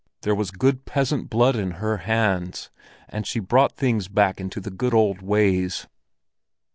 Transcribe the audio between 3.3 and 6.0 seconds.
brought things back into the good old ways.